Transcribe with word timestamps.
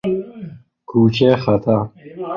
کوچه 0.89 1.29
خطر 1.43 1.81